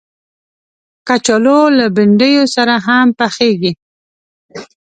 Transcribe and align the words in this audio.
کچالو 1.07 1.59
له 1.77 1.85
بنډیو 1.95 2.43
سره 2.55 2.75
هم 2.85 3.07
پخېږي 3.19 3.71